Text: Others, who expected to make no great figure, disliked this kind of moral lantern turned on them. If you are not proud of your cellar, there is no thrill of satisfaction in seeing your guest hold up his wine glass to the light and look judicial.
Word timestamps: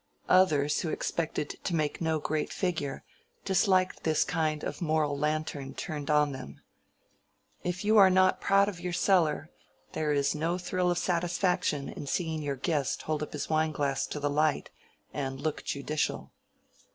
Others, 0.29 0.79
who 0.81 0.89
expected 0.89 1.59
to 1.63 1.75
make 1.75 2.01
no 2.01 2.17
great 2.17 2.51
figure, 2.51 3.03
disliked 3.45 4.01
this 4.03 4.23
kind 4.23 4.63
of 4.63 4.81
moral 4.81 5.15
lantern 5.15 5.75
turned 5.75 6.09
on 6.09 6.31
them. 6.31 6.59
If 7.61 7.85
you 7.85 7.99
are 7.99 8.09
not 8.09 8.41
proud 8.41 8.67
of 8.67 8.79
your 8.79 8.93
cellar, 8.93 9.51
there 9.93 10.11
is 10.11 10.33
no 10.33 10.57
thrill 10.57 10.89
of 10.89 10.97
satisfaction 10.97 11.87
in 11.87 12.07
seeing 12.07 12.41
your 12.41 12.55
guest 12.55 13.03
hold 13.03 13.21
up 13.21 13.33
his 13.33 13.47
wine 13.47 13.73
glass 13.73 14.07
to 14.07 14.19
the 14.19 14.27
light 14.27 14.71
and 15.13 15.39
look 15.39 15.63
judicial. 15.63 16.31